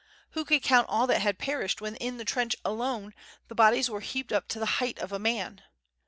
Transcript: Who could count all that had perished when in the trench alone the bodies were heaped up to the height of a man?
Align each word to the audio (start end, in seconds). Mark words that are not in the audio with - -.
Who 0.31 0.45
could 0.45 0.63
count 0.63 0.89
all 0.89 1.05
that 1.05 1.21
had 1.21 1.37
perished 1.37 1.79
when 1.79 1.95
in 1.97 2.17
the 2.17 2.25
trench 2.25 2.55
alone 2.65 3.13
the 3.49 3.53
bodies 3.53 3.87
were 3.87 3.99
heaped 3.99 4.33
up 4.33 4.47
to 4.47 4.57
the 4.57 4.65
height 4.81 4.97
of 4.97 5.11
a 5.11 5.19
man? 5.19 5.61